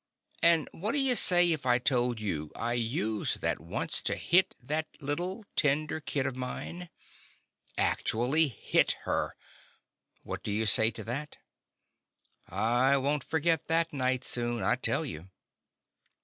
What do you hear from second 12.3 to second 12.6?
Confessions of